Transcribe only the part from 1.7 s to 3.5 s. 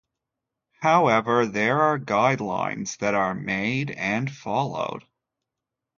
are guidelines that are